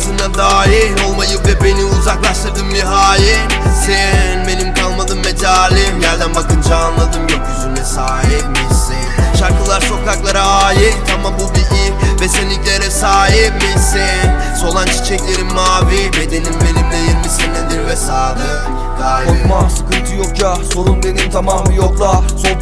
[0.00, 3.48] hayatına dahil Olmayı ve beni uzaklaştırdın bir hain
[3.86, 6.00] Sen benim kalmadı mecalim.
[6.02, 9.38] Yerden bakınca anladım gökyüzüne sahip misin?
[9.38, 14.30] Şarkılar sokaklara ait ama bu bir ilk Ve sen ilklere sahip misin?
[14.60, 18.66] Solan çiçeklerim mavi Bedenim benimle 20 senedir ve sadık.
[19.00, 22.22] Kalbim Korkma sıkıntı yok ya sorun benim tamam bir yokla.
[22.42, 22.59] Sol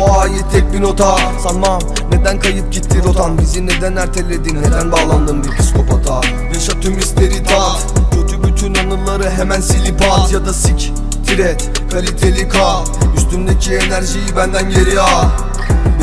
[0.00, 1.80] ruha ait tek bir nota Sanmam.
[2.12, 4.62] Neden kayıp gitti rotan Bizi neden erteledin?
[4.62, 6.20] Neden bağlandın bir psikopata?
[6.54, 10.32] Yaşa tüm hisleri tat Kötü bütün anıları hemen silip at.
[10.32, 10.92] Ya da sik
[11.26, 12.84] tiret kaliteli kal.
[13.16, 15.28] Üstümdeki enerjiyi benden geri al.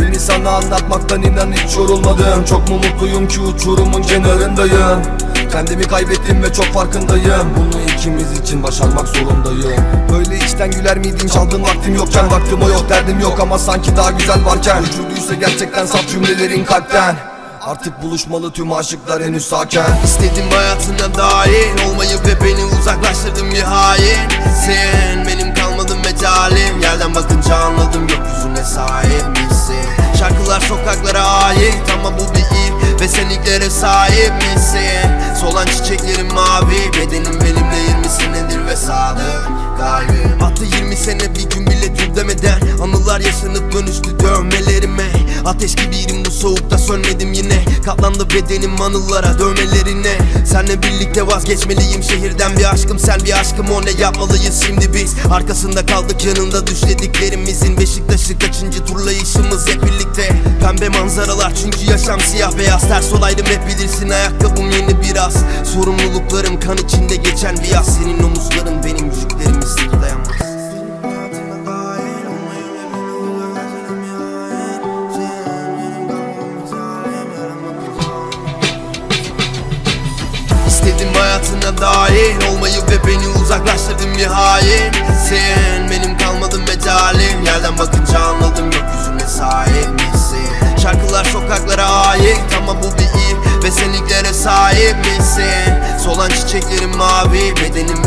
[0.02, 2.46] Beni sana anlatmaktan inan hiç yorulmadım.
[2.50, 5.02] Çok mu mutluyum ki uçurumun kenarındayım?
[5.52, 7.48] Kendimi kaybettim ve çok farkındayım.
[7.58, 9.84] Bunu ikimiz için başarmak zorundayım.
[10.12, 11.28] Böyle içten güler miydin?
[11.28, 13.40] Çaldığın vaktim yokken Vaktim o yok derdim yok.
[13.40, 17.16] Ama sanki daha güzel varken Ucuduysa gerçekten saf cümlelerin kalpten.
[17.62, 24.18] Artık buluşmalı tüm aşıklar henüz sakin İstedim hayatına dahil Olmayı ve beni uzaklaştırdın bir hain.
[24.66, 29.90] Sen benim kalmadın mecalim Yerden bakınca anladım gökyüzüne sahip misin?
[30.20, 32.48] Şarkılar sokaklara ait ama bu bir
[33.02, 35.36] Ve sen ilklere sahip misin?
[35.42, 37.40] Solan çiçeklerim mavi Bedenim
[40.98, 45.12] sene bir gün bile dur demeden Anılar yaşanıp dönüştü dövmelerime.
[45.46, 47.66] Ateş gibiydim bu soğukta sönmedim yine.
[47.86, 50.18] Katlandı bedenim anılara dövmelerine.
[50.46, 52.58] Senle birlikte vazgeçmeliyim şehirden.
[52.58, 53.86] Bir aşkım Sen bir aşkım o.
[53.86, 55.16] Ne yapmalıyız şimdi biz?
[55.32, 60.42] Arkasında kaldık yanında düşlediklerimizin Beşiktaş'ı kaçıncı turlayışımız hep birlikte.
[60.62, 62.82] Pembe manzaralar çünkü yaşam siyah beyaz.
[62.82, 64.10] Ters olaydım hep bilirsin.
[64.10, 65.36] Ayakkabım yeni biraz.
[65.74, 67.96] Sorumluluklarım kan içinde geçen bir yaz.
[67.96, 70.37] Senin omuzların benim yüklerimi sırtlayamaz
[81.20, 84.92] hayatına dahil Olmayı ve beni uzaklaştırdın bir hain.
[85.30, 87.46] Sen benim kalmadım mecalim.
[87.46, 90.78] Yerden bakınca anladım gökyüzüne sahip misin?
[90.84, 95.74] Şarkılar sokaklara ait ama bu bir iyi Ve senliklere sahip misin?
[96.04, 98.07] Solan çiçeklerim mavi bedenim